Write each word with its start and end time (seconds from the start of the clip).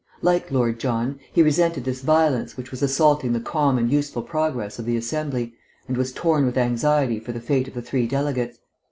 Like 0.23 0.49
Lord 0.49 0.79
John, 0.79 1.19
he 1.31 1.43
resented 1.43 1.83
this 1.83 2.01
violence 2.01 2.57
which 2.57 2.71
was 2.71 2.81
assaulting 2.81 3.33
the 3.33 3.39
calm 3.39 3.77
and 3.77 3.91
useful 3.91 4.23
progress 4.23 4.79
of 4.79 4.85
the 4.85 4.97
Assembly, 4.97 5.53
and 5.87 5.95
was 5.95 6.11
torn 6.11 6.43
with 6.47 6.57
anxiety 6.57 7.19
for 7.19 7.31
the 7.33 7.39
fate 7.39 7.67
of 7.67 7.75
the 7.75 7.83
three 7.83 8.07
delegates. 8.07 8.57